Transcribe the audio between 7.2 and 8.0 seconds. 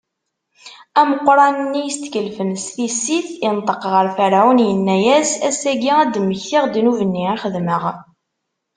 i xedmeɣ.